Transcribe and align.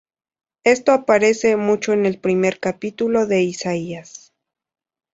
Esto 0.63 0.93
aparece 0.93 1.57
mucho 1.57 1.93
en 1.93 2.07
el 2.07 2.17
primer 2.19 2.59
capítulo 2.59 3.27
de 3.27 3.43
Isaías. 3.43 4.33